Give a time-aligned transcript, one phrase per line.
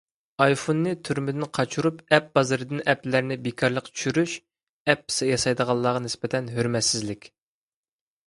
[0.43, 4.33] ئايفوننى تۈرمىدىن قاچۇرۇپ ئەپ بازىرىدىن ئەپلەرنى بىكارلىق چۈشۈرۈش،
[4.93, 7.31] ئەپ ياسايدىغانلارغا نىسبەتەن ھۆرمەتسىزلىك.